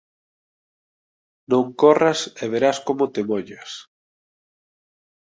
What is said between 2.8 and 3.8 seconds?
como te mollas.